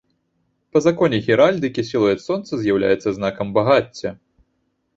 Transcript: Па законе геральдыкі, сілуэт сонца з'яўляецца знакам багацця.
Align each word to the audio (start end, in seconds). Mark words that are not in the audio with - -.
Па 0.75 0.79
законе 0.85 1.19
геральдыкі, 1.27 1.85
сілуэт 1.91 2.25
сонца 2.27 2.51
з'яўляецца 2.63 3.09
знакам 3.19 3.47
багацця. 3.61 4.09